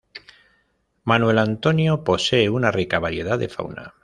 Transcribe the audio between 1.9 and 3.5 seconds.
posee una rica variedad de